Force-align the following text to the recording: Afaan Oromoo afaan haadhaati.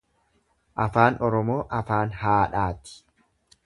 Afaan 0.85 1.19
Oromoo 1.29 1.59
afaan 1.83 2.19
haadhaati. 2.25 3.01